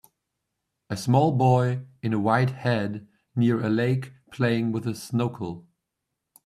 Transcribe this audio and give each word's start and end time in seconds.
A 0.89 0.97
small 0.97 1.31
boy 1.31 1.83
in 2.01 2.11
a 2.11 2.17
white 2.17 2.49
had 2.49 3.07
near 3.35 3.63
a 3.63 3.69
lake 3.69 4.13
playing 4.31 4.71
with 4.71 4.87
a 4.87 4.95
snokel. 4.95 5.67